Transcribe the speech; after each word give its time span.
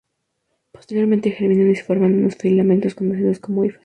Posteriormente 0.71 1.29
germinan 1.31 1.69
y 1.69 1.75
se 1.75 1.83
forman 1.83 2.15
unos 2.15 2.35
filamentos 2.35 2.95
conocidos 2.95 3.37
como 3.39 3.65
hifas. 3.65 3.79